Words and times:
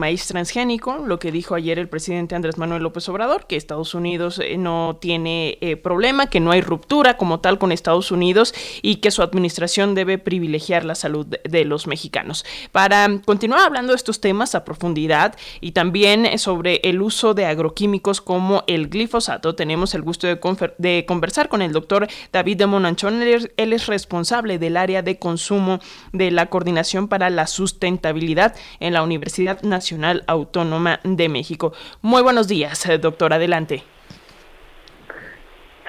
maíz 0.00 0.28
transgénico, 0.28 0.98
lo 0.98 1.18
que 1.18 1.32
dijo 1.32 1.56
ayer 1.56 1.76
el 1.76 1.88
presidente 1.88 2.36
Andrés 2.36 2.56
Manuel 2.56 2.84
López 2.84 3.08
Obrador, 3.08 3.46
que 3.48 3.56
Estados 3.56 3.94
Unidos 3.94 4.38
eh, 4.38 4.56
no 4.56 4.96
tiene 5.00 5.58
eh, 5.60 5.74
problema, 5.74 6.30
que 6.30 6.38
no 6.38 6.52
hay 6.52 6.60
ruptura 6.60 7.16
como 7.16 7.40
tal 7.40 7.58
con 7.58 7.72
Estados 7.72 8.12
Unidos 8.12 8.54
y 8.80 8.96
que 8.96 9.10
su 9.10 9.22
administración 9.22 9.96
debe 9.96 10.18
privilegiar 10.18 10.84
la 10.84 10.94
salud 10.94 11.26
de, 11.26 11.64
los 11.64 11.88
mexicanos. 11.88 12.44
Para 12.70 13.08
continuar 13.24 13.62
hablando 13.62 13.90
de 13.92 13.96
estos 13.96 14.20
temas 14.20 14.54
a 14.54 14.64
profundidad 14.64 15.34
y 15.60 15.72
también 15.72 16.26
eh, 16.26 16.38
sobre 16.38 16.76
el 16.84 17.02
uso 17.02 17.34
de 17.34 17.46
agroquímicos 17.46 18.20
como 18.20 18.62
el 18.68 18.90
glifosato, 18.90 19.56
tenemos 19.56 19.94
el 19.96 20.02
gusto 20.02 20.28
de, 20.28 20.38
de 20.78 21.06
conversar 21.08 21.48
con 21.48 21.60
el 21.60 21.72
doctor 21.72 22.06
David 22.30 22.58
de 22.58 22.66
Monanchón. 22.66 23.20
él 23.20 23.72
es 23.72 23.86
responsable 23.88 24.60
del 24.60 24.76
área 24.76 25.02
de 25.02 25.18
consumo 25.18 25.80
de 26.12 26.30
la 26.30 26.46
Coordinación 26.46 27.08
para 27.08 27.30
la 27.30 27.48
Sustentabilidad 27.48 28.54
en 28.78 28.92
la 28.92 29.02
Universidad 29.02 29.60
Nacional 29.62 29.87
Autónoma 30.26 31.00
de 31.04 31.28
México. 31.28 31.72
Muy 32.02 32.22
buenos 32.22 32.48
días, 32.48 32.84
eh, 32.86 32.98
doctor, 32.98 33.32
adelante. 33.32 33.82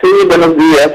Sí, 0.02 0.10
buenos 0.28 0.58
días. 0.58 0.92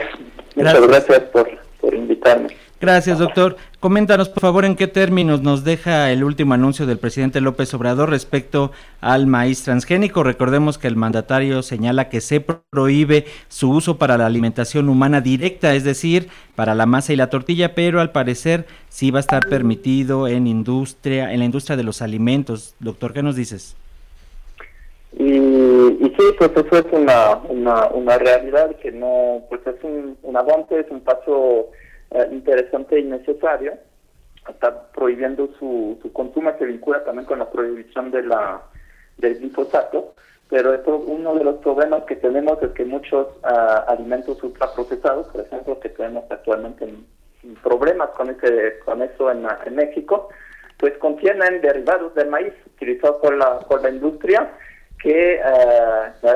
Muchas 0.54 0.86
gracias, 0.86 1.20
por, 1.32 1.48
por 1.80 1.95
invitarme. 1.95 2.56
Gracias, 2.80 3.18
doctor. 3.18 3.56
Coméntanos, 3.84 4.30
por 4.30 4.41
favor, 4.41 4.65
en 4.65 4.77
qué 4.77 4.87
términos 4.87 5.43
nos 5.43 5.62
deja 5.62 6.11
el 6.11 6.24
último 6.24 6.55
anuncio 6.55 6.87
del 6.87 6.97
presidente 6.97 7.43
López 7.43 7.74
Obrador 7.74 8.09
respecto 8.09 8.73
al 9.02 9.27
maíz 9.27 9.62
transgénico. 9.62 10.23
Recordemos 10.23 10.79
que 10.79 10.88
el 10.88 10.97
mandatario 10.97 11.60
señala 11.60 12.09
que 12.09 12.23
se 12.23 12.41
prohíbe 12.41 13.27
su 13.48 13.70
uso 13.70 13.98
para 13.98 14.16
la 14.16 14.24
alimentación 14.24 14.88
humana 14.88 15.20
directa, 15.20 15.74
es 15.74 15.84
decir, 15.84 16.29
para 16.57 16.74
la 16.74 16.87
masa 16.87 17.12
y 17.12 17.16
la 17.16 17.29
tortilla, 17.29 17.74
pero 17.74 18.01
al 18.01 18.10
parecer 18.10 18.65
sí 18.88 19.10
va 19.10 19.19
a 19.19 19.20
estar 19.20 19.51
permitido 19.51 20.29
en 20.29 20.46
industria, 20.46 21.35
en 21.35 21.41
la 21.41 21.45
industria 21.45 21.77
de 21.77 21.82
los 21.82 22.01
alimentos. 22.01 22.74
Doctor, 22.80 23.12
¿qué 23.12 23.23
nos 23.23 23.37
dices? 23.37 23.77
Y, 25.12 25.29
sí, 25.29 26.24
pues 26.38 26.52
eso 26.57 26.79
es 26.79 26.87
una, 26.91 27.37
una, 27.91 28.16
realidad 28.16 28.74
que 28.76 28.91
no, 28.93 29.43
pues 29.51 29.60
es 29.66 29.76
un, 29.82 30.16
un 30.23 30.37
avance, 30.38 30.80
es 30.80 30.91
un 30.91 31.02
paso 31.02 31.69
eh, 32.15 32.29
interesante 32.30 32.98
y 32.98 33.04
necesario. 33.04 33.74
Está 34.48 34.88
prohibiendo 34.93 35.48
su, 35.59 35.98
su 36.01 36.12
consumo, 36.12 36.52
se 36.59 36.66
vincula 36.66 37.02
también 37.04 37.26
con 37.26 37.38
la 37.38 37.51
prohibición 37.51 38.10
de 38.10 38.23
la 38.23 38.62
del 39.16 39.38
glifosato, 39.38 40.15
pero 40.51 40.73
uno 41.07 41.35
de 41.35 41.45
los 41.45 41.57
problemas 41.57 42.04
que 42.04 42.16
tenemos 42.16 42.62
es 42.62 42.70
que 42.70 42.85
muchos 42.85 43.26
uh, 43.42 43.90
alimentos 43.90 44.42
ultraprocesados, 44.42 45.29
por 45.29 45.40
ejemplo, 45.40 45.79
que 45.80 45.88
tenemos 45.88 46.24
actualmente 46.30 46.92
problemas 47.62 48.10
con 48.10 48.30
ese 48.30 48.79
con 48.85 49.02
eso 49.02 49.30
en, 49.30 49.46
en 49.66 49.74
México, 49.74 50.29
pues 50.79 50.96
contienen 50.98 51.60
derivados 51.60 52.15
del 52.15 52.29
maíz 52.29 52.52
utilizados 52.66 53.16
por 53.23 53.37
la 53.37 53.60
por 53.60 53.82
la 53.82 53.90
industria 53.90 54.52
que 55.02 55.40
uh, 55.45 56.26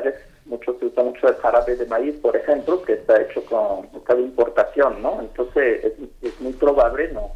mucho 0.48 0.76
se 0.78 0.86
usa 0.86 1.02
mucho 1.02 1.28
el 1.28 1.36
jarabe 1.36 1.76
de 1.76 1.86
maíz, 1.86 2.16
por 2.16 2.36
ejemplo, 2.36 2.82
que 2.82 2.94
está 2.94 3.20
hecho 3.20 3.44
con 3.44 3.86
cada 4.04 4.20
importación, 4.20 5.02
¿no? 5.02 5.20
Entonces 5.20 5.84
es, 6.22 6.40
muy 6.40 6.52
probable, 6.54 7.10
no, 7.12 7.32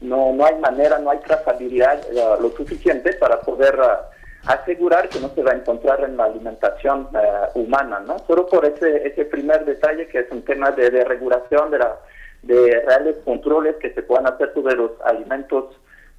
no, 0.00 0.32
no 0.32 0.44
hay 0.44 0.58
manera, 0.58 0.98
no 0.98 1.10
hay 1.10 1.18
trazabilidad 1.18 2.00
eh, 2.10 2.36
lo 2.40 2.50
suficiente 2.50 3.12
para 3.14 3.40
poder 3.40 3.78
uh, 3.78 4.50
asegurar 4.50 5.08
que 5.08 5.20
no 5.20 5.28
se 5.30 5.42
va 5.42 5.52
a 5.52 5.56
encontrar 5.56 6.02
en 6.02 6.16
la 6.16 6.24
alimentación 6.24 7.08
uh, 7.12 7.58
humana, 7.58 8.00
¿no? 8.00 8.18
Solo 8.26 8.46
por 8.46 8.64
ese, 8.64 9.06
ese 9.06 9.24
primer 9.24 9.64
detalle 9.64 10.08
que 10.08 10.20
es 10.20 10.30
un 10.30 10.42
tema 10.42 10.70
de, 10.72 10.90
de 10.90 11.04
regulación 11.04 11.70
de 11.70 11.78
la 11.78 11.96
de 12.42 12.80
reales 12.86 13.16
controles 13.24 13.76
que 13.76 13.92
se 13.92 14.02
puedan 14.02 14.26
hacer 14.26 14.52
sobre 14.54 14.76
los 14.76 14.92
alimentos 15.04 15.64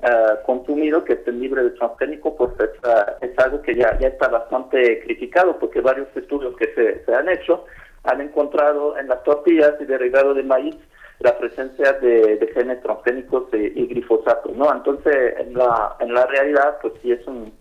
uh, 0.01 0.45
consumido 0.45 1.03
que 1.03 1.13
esté 1.13 1.31
libre 1.31 1.63
de 1.63 1.71
transgénico, 1.71 2.35
pues 2.35 2.51
es, 2.59 3.29
es, 3.29 3.39
algo 3.39 3.61
que 3.61 3.75
ya, 3.75 3.97
ya 3.99 4.09
está 4.09 4.27
bastante 4.27 5.01
criticado, 5.03 5.57
porque 5.59 5.81
varios 5.81 6.07
estudios 6.15 6.55
que 6.57 6.73
se, 6.73 7.05
se 7.05 7.13
han 7.13 7.29
hecho 7.29 7.65
han 8.03 8.21
encontrado 8.21 8.97
en 8.97 9.07
las 9.07 9.23
tortillas 9.23 9.73
y 9.79 9.85
derivados 9.85 10.35
de 10.35 10.43
maíz 10.43 10.75
la 11.19 11.37
presencia 11.37 11.93
de, 11.93 12.37
de 12.37 12.47
genes 12.53 12.81
transgénicos 12.83 13.45
y, 13.51 13.87
glifosato, 13.87 14.51
¿no? 14.55 14.71
Entonces, 14.71 15.33
en 15.39 15.53
la, 15.55 15.95
en 15.99 16.13
la 16.13 16.27
realidad, 16.27 16.77
pues 16.81 16.93
sí 17.01 17.11
es 17.11 17.25
un, 17.25 17.51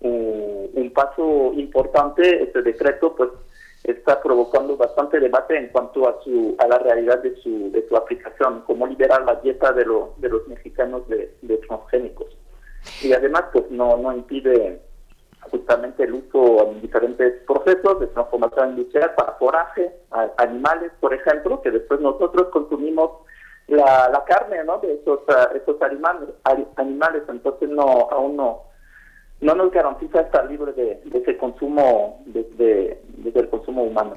un 0.00 0.92
paso 0.94 1.52
importante 1.54 2.42
este 2.42 2.62
decreto, 2.62 3.14
pues 3.16 3.30
está 3.84 4.22
provocando 4.22 4.76
bastante 4.76 5.18
debate 5.18 5.56
en 5.56 5.68
cuanto 5.68 6.08
a 6.08 6.22
su 6.22 6.54
a 6.58 6.66
la 6.68 6.78
realidad 6.78 7.18
de 7.22 7.34
su 7.36 7.70
de 7.72 7.86
su 7.88 7.96
aplicación, 7.96 8.62
cómo 8.66 8.86
liberar 8.86 9.24
la 9.24 9.36
dieta 9.36 9.72
de, 9.72 9.84
lo, 9.84 10.14
de 10.18 10.28
los 10.28 10.46
mexicanos 10.48 11.08
de, 11.08 11.34
de 11.42 11.56
transgénicos. 11.58 12.36
Y 13.02 13.12
además, 13.12 13.44
pues 13.52 13.70
no, 13.70 13.96
no 13.96 14.12
impide 14.12 14.80
justamente 15.50 16.04
el 16.04 16.14
uso 16.14 16.68
en 16.68 16.80
diferentes 16.80 17.42
procesos 17.46 18.00
de 18.00 18.06
transformación 18.08 18.70
industrial 18.70 19.12
para 19.16 19.32
foraje, 19.34 19.92
animales, 20.38 20.92
por 21.00 21.12
ejemplo, 21.12 21.60
que 21.62 21.70
después 21.70 22.00
nosotros 22.00 22.48
consumimos 22.52 23.10
la, 23.66 24.08
la 24.12 24.24
carne 24.24 24.62
¿no? 24.64 24.78
de 24.78 24.94
esos, 24.94 25.20
esos 25.54 25.80
animales, 25.82 26.28
animales, 26.76 27.22
entonces 27.28 27.68
no 27.68 28.08
aún 28.10 28.36
no 28.36 28.71
no 29.42 29.56
nos 29.56 29.72
garantiza 29.72 30.20
estar 30.20 30.48
libre 30.48 30.72
de, 30.72 31.00
ese 31.12 31.36
consumo, 31.36 32.22
desde, 32.26 33.02
el 33.34 33.48
consumo 33.48 33.82
humano. 33.82 34.14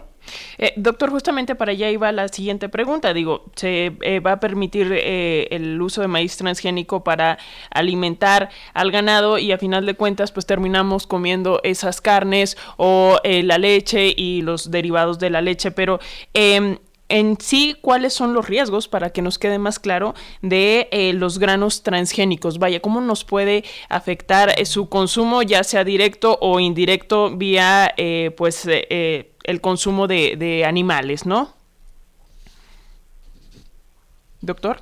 Eh, 0.57 0.73
doctor, 0.75 1.09
justamente 1.09 1.55
para 1.55 1.71
allá 1.71 1.89
iba 1.89 2.11
la 2.11 2.27
siguiente 2.27 2.69
pregunta. 2.69 3.11
Digo, 3.11 3.43
¿se 3.55 3.97
eh, 4.01 4.19
va 4.19 4.33
a 4.33 4.39
permitir 4.39 4.91
eh, 4.91 5.47
el 5.49 5.81
uso 5.81 6.01
de 6.01 6.07
maíz 6.07 6.37
transgénico 6.37 7.03
para 7.03 7.39
alimentar 7.71 8.49
al 8.73 8.91
ganado 8.91 9.39
y 9.39 9.51
a 9.51 9.57
final 9.57 9.85
de 9.87 9.95
cuentas 9.95 10.31
pues 10.31 10.45
terminamos 10.45 11.07
comiendo 11.07 11.59
esas 11.63 12.01
carnes 12.01 12.55
o 12.77 13.17
la 13.23 13.57
leche 13.57 14.13
y 14.15 14.41
los 14.43 14.69
derivados 14.69 15.17
de 15.17 15.31
la 15.31 15.41
leche? 15.41 15.71
Pero 15.71 15.99
em, 16.33 16.77
en 17.09 17.37
sí 17.39 17.75
cuáles 17.81 18.13
son 18.13 18.33
los 18.33 18.47
riesgos 18.47 18.87
para 18.87 19.11
que 19.11 19.21
nos 19.21 19.37
quede 19.37 19.59
más 19.59 19.79
claro 19.79 20.15
de 20.41 20.87
eh, 20.91 21.13
los 21.13 21.39
granos 21.39 21.83
transgénicos. 21.83 22.57
Vaya, 22.59 22.79
cómo 22.79 23.01
nos 23.01 23.23
puede 23.23 23.63
afectar 23.89 24.59
eh, 24.59 24.65
su 24.65 24.89
consumo, 24.89 25.43
ya 25.43 25.63
sea 25.63 25.83
directo 25.83 26.37
o 26.41 26.59
indirecto, 26.59 27.35
vía 27.35 27.93
eh, 27.97 28.31
pues 28.35 28.67
el 28.67 29.61
consumo 29.61 30.07
de, 30.07 30.35
de 30.37 30.65
animales, 30.65 31.25
¿no? 31.25 31.53
Doctor. 34.41 34.77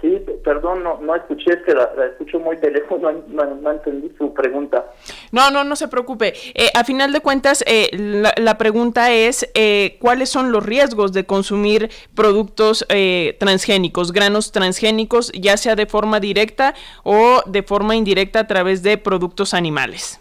Sí, 0.00 0.16
perdón, 0.48 0.82
no, 0.82 0.98
no 1.02 1.14
escuché, 1.14 1.50
es 1.50 1.62
que 1.62 1.74
la, 1.74 1.90
escucho 2.10 2.38
muy 2.40 2.56
de 2.56 2.70
lejos, 2.70 2.98
no, 3.02 3.12
no, 3.12 3.70
entendí 3.70 4.10
su 4.16 4.32
pregunta. 4.32 4.86
No, 5.30 5.50
no, 5.50 5.62
no 5.62 5.76
se 5.76 5.88
preocupe. 5.88 6.32
Eh, 6.54 6.70
a 6.74 6.84
final 6.84 7.12
de 7.12 7.20
cuentas, 7.20 7.62
eh, 7.66 7.90
la, 8.38 8.56
pregunta 8.56 9.12
es, 9.12 9.46
eh, 9.52 9.98
¿cuáles 10.00 10.30
son 10.30 10.50
los 10.50 10.64
riesgos 10.64 11.12
de 11.12 11.26
consumir 11.26 11.90
productos 12.14 12.86
eh, 12.88 13.36
transgénicos, 13.38 14.10
granos 14.10 14.50
transgénicos, 14.50 15.30
ya 15.32 15.58
sea 15.58 15.76
de 15.76 15.84
forma 15.84 16.18
directa 16.18 16.72
o 17.02 17.42
de 17.44 17.62
forma 17.62 17.94
indirecta 17.94 18.40
a 18.40 18.46
través 18.46 18.82
de 18.82 18.96
productos 18.96 19.52
animales? 19.52 20.18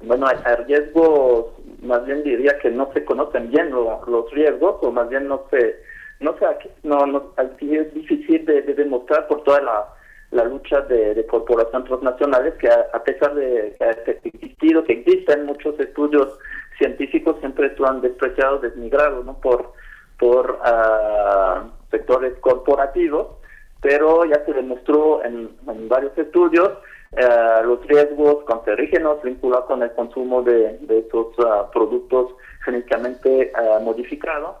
Bueno, 0.00 0.26
hay, 0.26 0.38
riesgos, 0.66 1.48
más 1.82 2.06
bien 2.06 2.22
diría 2.22 2.58
que 2.62 2.70
no 2.70 2.90
se 2.94 3.04
conocen 3.04 3.50
bien 3.50 3.70
los 3.70 4.30
riesgos, 4.30 4.76
o 4.80 4.90
más 4.90 5.10
bien 5.10 5.28
no 5.28 5.42
se 5.50 5.87
no 6.20 6.36
sé, 6.38 6.46
no, 6.82 7.06
no, 7.06 7.32
es 7.38 7.94
difícil 7.94 8.44
de, 8.44 8.62
demostrar 8.62 9.28
por 9.28 9.44
toda 9.44 9.60
la, 9.60 9.86
la 10.32 10.44
lucha 10.44 10.80
de, 10.82 11.14
de, 11.14 11.26
corporaciones 11.26 11.88
transnacionales 11.88 12.54
que 12.54 12.68
a, 12.68 13.02
pesar 13.04 13.34
de 13.34 13.76
que 13.78 13.84
ha 13.84 13.90
existido, 14.24 14.84
que 14.84 14.94
existen 14.94 15.46
muchos 15.46 15.78
estudios 15.78 16.36
científicos, 16.76 17.36
siempre 17.40 17.68
están 17.68 18.00
despreciados, 18.00 18.62
desmigrados 18.62 19.24
¿no? 19.24 19.40
por, 19.40 19.72
por 20.18 20.58
uh, 20.60 21.68
sectores 21.90 22.34
corporativos, 22.40 23.28
pero 23.80 24.24
ya 24.24 24.44
se 24.44 24.52
demostró 24.52 25.24
en, 25.24 25.50
varios 25.88 26.16
estudios 26.18 26.70
uh, 27.12 27.64
los 27.64 27.86
riesgos 27.86 28.44
cancerígenos 28.44 29.22
vinculados 29.22 29.66
con 29.66 29.84
el 29.84 29.92
consumo 29.92 30.42
de, 30.42 30.78
de 30.78 30.98
estos 30.98 31.38
uh, 31.38 31.70
productos 31.72 32.34
genéticamente 32.64 33.52
modificados 33.82 34.56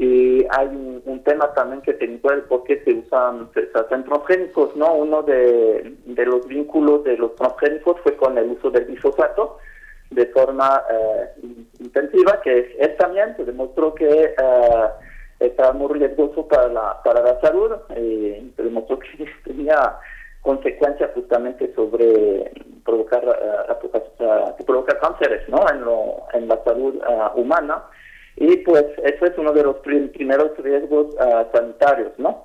y 0.00 0.46
hay 0.48 0.68
un, 1.04 1.22
tema 1.24 1.52
también 1.52 1.82
que 1.82 1.94
que 1.98 2.06
ver 2.06 2.46
por 2.46 2.64
qué 2.64 2.82
se 2.84 2.94
usan, 2.94 3.50
se 3.52 3.68
hacen 3.78 4.02
transgénicos, 4.04 4.74
¿no? 4.74 4.94
Uno 4.94 5.22
de, 5.22 5.94
los 6.06 6.46
vínculos 6.48 7.04
de 7.04 7.18
los 7.18 7.34
transgénicos 7.36 8.00
fue 8.02 8.16
con 8.16 8.38
el 8.38 8.48
uso 8.52 8.70
del 8.70 8.86
glifosato 8.86 9.58
de 10.08 10.24
forma 10.28 10.82
eh, 10.90 11.28
intensiva, 11.80 12.40
que 12.40 12.74
es, 12.78 12.96
también, 12.96 13.36
se 13.36 13.44
demostró 13.44 13.94
que 13.94 14.08
eh, 14.08 14.88
está 15.38 15.74
muy 15.74 15.92
riesgoso 15.92 16.48
para 16.48 16.68
la, 16.68 17.02
para 17.04 17.20
la 17.20 17.38
salud, 17.42 17.70
se 17.88 18.62
demostró 18.62 18.98
que 19.00 19.26
tenía 19.44 19.98
consecuencias 20.40 21.10
justamente 21.12 21.74
sobre 21.74 22.50
provocar, 22.86 23.22
uh, 23.22 24.64
provocar 24.64 24.98
cánceres, 24.98 25.46
¿no? 25.50 25.62
En, 25.70 25.82
lo, 25.82 26.22
en 26.32 26.48
la 26.48 26.58
salud 26.64 26.98
humana 27.34 27.84
y 28.40 28.56
pues 28.58 28.86
eso 29.04 29.26
es 29.26 29.38
uno 29.38 29.52
de 29.52 29.62
los 29.62 29.76
primeros 29.76 30.56
riesgos 30.58 31.14
uh, 31.14 31.56
sanitarios, 31.56 32.12
¿no? 32.18 32.42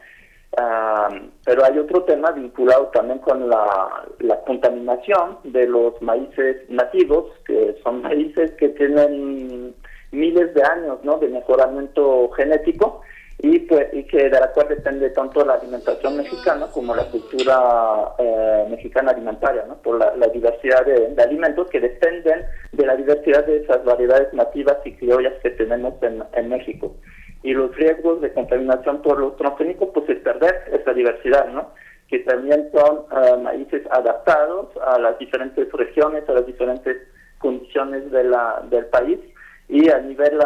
pero 1.45 1.65
hay 1.65 1.77
otro 1.77 2.03
tema 2.03 2.31
vinculado 2.31 2.85
también 2.93 3.19
con 3.19 3.49
la, 3.49 4.05
la, 4.19 4.39
contaminación 4.41 5.39
de 5.43 5.67
los 5.67 6.01
maíces 6.01 6.69
nativos, 6.69 7.25
que 7.45 7.75
son 7.83 8.01
maíces 8.01 8.51
que 8.51 8.69
tienen 8.69 9.75
miles 10.11 10.53
de 10.53 10.63
años 10.63 10.99
¿no? 11.03 11.17
de 11.17 11.27
mejoramiento 11.27 12.29
genético 12.31 13.01
y, 13.39 13.59
pues, 13.59 13.93
y 13.93 14.03
que 14.05 14.29
de 14.29 14.39
la 14.39 14.51
cual 14.51 14.69
depende 14.69 15.09
tanto 15.09 15.43
la 15.45 15.55
alimentación 15.55 16.17
mexicana 16.17 16.67
como 16.71 16.95
la 16.95 17.03
cultura 17.05 18.13
eh, 18.17 18.65
mexicana 18.69 19.11
alimentaria, 19.11 19.65
¿no? 19.67 19.75
por 19.75 19.99
la, 19.99 20.27
diversidad 20.27 20.85
de, 20.85 21.21
alimentos 21.21 21.69
que 21.69 21.81
dependen 21.81 22.45
de 22.85 22.91
la 22.91 22.95
diversidad 22.95 23.45
de 23.45 23.57
esas 23.57 23.83
variedades 23.83 24.31
nativas 24.33 24.77
y 24.85 24.93
criollas 24.93 25.33
que 25.41 25.49
tenemos 25.51 25.95
en, 26.03 26.23
en 26.33 26.49
México 26.49 26.95
y 27.41 27.53
los 27.53 27.75
riesgos 27.75 28.21
de 28.21 28.31
contaminación 28.33 29.01
por 29.01 29.19
los 29.19 29.35
transgénicos, 29.37 29.89
pues 29.93 30.09
es 30.09 30.19
perder 30.19 30.63
esa 30.71 30.93
diversidad, 30.93 31.47
¿no? 31.49 31.71
Que 32.07 32.19
también 32.19 32.69
son 32.73 33.05
uh, 33.11 33.41
maíces 33.41 33.83
adaptados 33.91 34.67
a 34.85 34.99
las 34.99 35.17
diferentes 35.19 35.71
regiones, 35.71 36.27
a 36.27 36.33
las 36.33 36.45
diferentes 36.45 36.97
condiciones 37.39 38.09
de 38.11 38.23
la, 38.23 38.63
del 38.69 38.85
país 38.87 39.19
y 39.67 39.89
a 39.89 39.99
nivel 39.99 40.39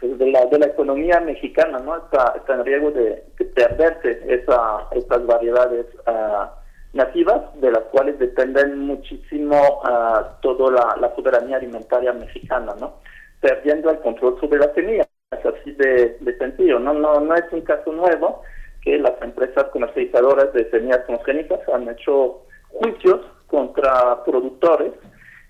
pues, 0.00 0.18
de, 0.18 0.30
la, 0.30 0.46
de 0.46 0.58
la 0.58 0.66
economía 0.66 1.20
mexicana, 1.20 1.78
¿no? 1.78 1.96
Está, 1.96 2.34
está 2.36 2.54
en 2.54 2.64
riesgo 2.64 2.90
de, 2.92 3.24
perderse 3.54 4.20
esa, 4.28 4.86
esas 4.92 5.26
variedades 5.26 5.86
uh, 6.06 6.46
nativas 6.92 7.42
de 7.60 7.70
las 7.70 7.84
cuales 7.84 8.18
dependen 8.18 8.78
muchísimo 8.80 9.80
uh, 9.84 10.40
toda 10.42 10.70
la, 10.72 10.96
la 11.00 11.14
soberanía 11.14 11.56
alimentaria 11.56 12.12
mexicana, 12.12 12.74
¿no? 12.80 12.94
Perdiendo 13.40 13.90
el 13.90 14.00
control 14.00 14.38
sobre 14.40 14.58
la 14.58 14.72
semilla 14.74 15.06
así 15.30 15.72
de, 15.72 16.36
sentido. 16.38 16.78
No, 16.80 16.92
no, 16.92 17.20
no 17.20 17.34
es 17.34 17.44
un 17.52 17.60
caso 17.60 17.92
nuevo 17.92 18.42
que 18.82 18.98
las 18.98 19.20
empresas 19.22 19.64
comercializadoras 19.72 20.52
de 20.52 20.68
semillas 20.70 21.06
transgénicas 21.06 21.60
han 21.72 21.88
hecho 21.88 22.42
juicios 22.68 23.20
contra 23.46 24.24
productores 24.24 24.92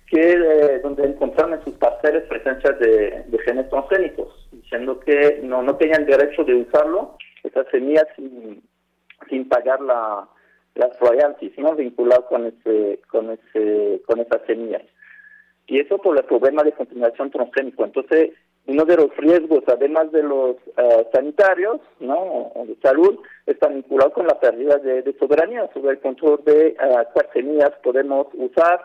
que 0.07 0.33
eh, 0.33 0.79
donde 0.83 1.05
encontraron 1.05 1.53
en 1.53 1.63
sus 1.63 1.73
parcelas 1.75 2.23
presencia 2.23 2.71
de, 2.73 3.25
genes 3.45 3.69
transgénicos, 3.69 4.47
diciendo 4.51 4.99
que 4.99 5.39
no, 5.43 5.63
no 5.63 5.75
tenían 5.77 6.05
derecho 6.05 6.43
de 6.43 6.55
usarlo, 6.55 7.17
esas 7.43 7.65
semillas 7.71 8.05
sin, 8.15 8.61
sin 9.29 9.47
pagar 9.47 9.79
la, 9.81 10.27
las 10.75 10.97
royalties, 10.99 11.57
¿no? 11.57 11.75
vinculadas 11.75 12.25
con 12.25 12.45
ese, 12.45 12.99
con 13.09 13.31
ese, 13.31 14.01
con 14.05 14.19
esas 14.19 14.41
semillas. 14.47 14.83
Y 15.67 15.79
eso 15.79 15.97
por 15.97 16.17
el 16.17 16.25
problema 16.25 16.63
de 16.63 16.71
contaminación 16.71 17.31
transgénico. 17.31 17.85
Entonces, 17.85 18.31
uno 18.67 18.85
de 18.85 18.95
los 18.95 19.15
riesgos, 19.17 19.63
además 19.67 20.11
de 20.11 20.23
los 20.23 20.55
eh, 20.77 21.07
sanitarios, 21.13 21.81
¿no? 21.99 22.51
de 22.65 22.75
salud, 22.81 23.19
está 23.45 23.67
vinculado 23.67 24.13
con 24.13 24.27
la 24.27 24.39
pérdida 24.39 24.77
de, 24.77 25.15
soberanía 25.17 25.69
sobre 25.73 25.91
el 25.91 25.99
control 25.99 26.41
de 26.45 26.75
uh, 26.79 27.11
cuáles 27.13 27.31
semillas 27.33 27.71
podemos 27.83 28.27
usar 28.33 28.81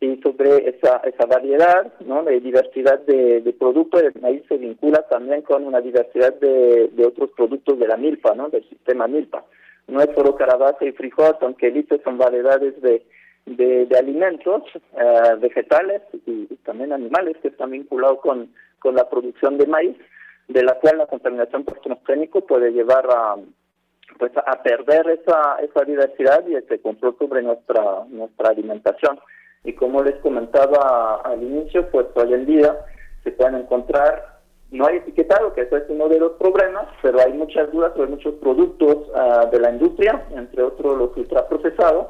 y 0.00 0.16
sobre 0.22 0.68
esa, 0.70 0.96
esa 1.04 1.26
variedad, 1.26 1.92
¿no? 2.00 2.24
de 2.24 2.40
diversidad 2.40 2.98
de, 3.00 3.40
de 3.40 3.52
productos. 3.52 4.02
El 4.02 4.20
maíz 4.20 4.42
se 4.48 4.56
vincula 4.56 5.06
también 5.08 5.42
con 5.42 5.64
una 5.66 5.80
diversidad 5.80 6.34
de, 6.40 6.88
de 6.88 7.06
otros 7.06 7.30
productos 7.36 7.78
de 7.78 7.86
la 7.86 7.96
milpa, 7.96 8.34
¿no? 8.34 8.48
del 8.48 8.68
sistema 8.68 9.06
milpa. 9.06 9.44
No 9.90 10.00
es 10.00 10.08
solo 10.14 10.36
calabaza 10.36 10.84
y 10.84 10.92
frijol, 10.92 11.36
aunque 11.40 11.84
son 12.04 12.18
variedades 12.18 12.80
de 12.80 13.04
de, 13.46 13.88
alimentos 13.98 14.62
eh, 14.74 15.36
vegetales 15.38 16.02
y, 16.26 16.46
también 16.64 16.92
animales 16.92 17.36
que 17.42 17.48
están 17.48 17.70
vinculados 17.70 18.20
con, 18.20 18.52
con 18.78 18.94
la 18.94 19.08
producción 19.08 19.58
de 19.58 19.66
maíz, 19.66 19.96
de 20.48 20.62
la 20.62 20.74
cual 20.74 20.98
la 20.98 21.06
contaminación 21.06 21.64
por 21.64 21.80
transgénico 21.80 22.42
puede 22.42 22.72
llevar 22.72 23.06
a 23.10 23.36
pues 24.18 24.32
a 24.36 24.62
perder 24.62 25.08
esa, 25.08 25.56
esa 25.62 25.84
diversidad 25.84 26.44
y 26.46 26.56
ese 26.56 26.80
control 26.80 27.16
sobre 27.18 27.42
nuestra 27.42 28.04
nuestra 28.08 28.50
alimentación. 28.50 29.20
Y 29.62 29.72
como 29.74 30.02
les 30.02 30.16
comentaba 30.16 31.20
al 31.24 31.42
inicio, 31.42 31.88
pues 31.90 32.06
hoy 32.14 32.34
en 32.34 32.44
día 32.44 32.76
se 33.22 33.30
pueden 33.30 33.56
encontrar, 33.56 34.29
no 34.70 34.86
hay 34.86 34.98
etiquetado, 34.98 35.52
que 35.52 35.62
eso 35.62 35.76
es 35.76 35.84
uno 35.88 36.08
de 36.08 36.20
los 36.20 36.32
problemas, 36.32 36.86
pero 37.02 37.20
hay 37.20 37.32
muchas 37.32 37.70
dudas 37.72 37.92
sobre 37.94 38.10
muchos 38.10 38.34
productos 38.34 38.98
ah, 39.14 39.48
de 39.50 39.58
la 39.58 39.70
industria, 39.70 40.24
entre 40.34 40.62
otros 40.62 40.96
los 40.96 41.16
ultraprocesados, 41.16 42.06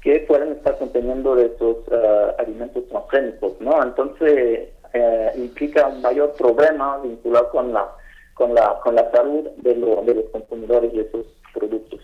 que 0.00 0.20
pueden 0.20 0.52
estar 0.52 0.76
conteniendo 0.78 1.36
de 1.36 1.46
esos 1.46 1.76
uh, 1.88 2.40
alimentos 2.40 2.88
transgénicos, 2.88 3.52
¿no? 3.60 3.80
Entonces 3.82 4.70
eh, 4.92 5.30
implica 5.36 5.86
un 5.86 6.02
mayor 6.02 6.32
problema 6.36 6.98
vinculado 6.98 7.50
con 7.50 7.72
la 7.72 7.88
con 8.34 8.52
la 8.52 8.80
con 8.82 8.96
la 8.96 9.10
salud 9.12 9.48
de, 9.58 9.74
de 9.74 10.14
los 10.14 10.24
consumidores 10.32 10.92
de 10.92 11.02
esos 11.02 11.24
productos. 11.54 12.00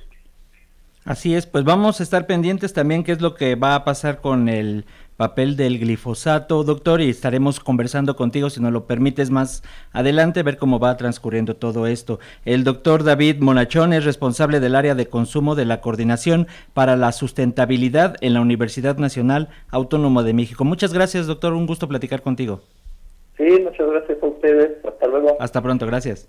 Así 1.05 1.35
es, 1.35 1.47
pues 1.47 1.65
vamos 1.65 1.99
a 1.99 2.03
estar 2.03 2.27
pendientes 2.27 2.73
también 2.73 3.03
qué 3.03 3.13
es 3.13 3.21
lo 3.21 3.35
que 3.35 3.57
va 3.57 3.75
a 3.75 3.85
pasar 3.85 4.21
con 4.21 4.49
el 4.49 4.85
papel 5.19 5.57
del 5.57 5.81
glifosato, 5.81 6.63
doctor, 6.63 7.01
y 7.01 7.11
estaremos 7.11 7.59
conversando 7.59 8.15
contigo, 8.15 8.51
si 8.51 8.61
nos 8.63 8.73
lo 8.73 8.87
permites, 8.87 9.31
más 9.31 9.65
adelante, 9.93 10.45
ver 10.45 10.59
cómo 10.59 10.79
va 10.79 10.97
transcurriendo 10.97 11.57
todo 11.57 11.89
esto. 11.89 12.21
El 12.45 12.63
doctor 12.63 13.03
David 13.03 13.41
Monachón 13.41 13.93
es 13.93 14.05
responsable 14.05 14.61
del 14.61 14.77
área 14.77 14.95
de 14.95 15.09
consumo 15.09 15.57
de 15.57 15.65
la 15.65 15.81
Coordinación 15.81 16.47
para 16.73 16.97
la 16.97 17.11
Sustentabilidad 17.11 18.15
en 18.21 18.33
la 18.33 18.41
Universidad 18.41 18.97
Nacional 18.97 19.49
Autónoma 19.71 20.23
de 20.23 20.35
México. 20.35 20.65
Muchas 20.65 20.95
gracias, 20.95 21.27
doctor, 21.27 21.53
un 21.53 21.67
gusto 21.67 21.89
platicar 21.89 22.23
contigo. 22.23 22.61
Sí, 23.37 23.45
muchas 23.65 23.91
gracias 23.91 24.23
a 24.23 24.27
ustedes. 24.27 24.85
Hasta 24.85 25.07
luego. 25.09 25.37
Hasta 25.41 25.61
pronto, 25.61 25.85
gracias. 25.85 26.29